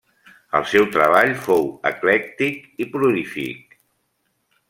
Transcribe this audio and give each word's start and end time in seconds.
El 0.59 0.63
seu 0.69 0.85
treball 0.95 1.33
fou 1.43 1.67
eclèctic 1.91 2.81
i 2.85 2.89
prolífic. 2.97 3.77